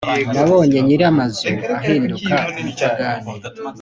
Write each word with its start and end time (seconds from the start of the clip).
nabonye 0.33 0.77
nyiri 0.85 1.03
amazu 1.11 1.49
ahinduka 1.77 2.33
umupangayi 2.59 3.25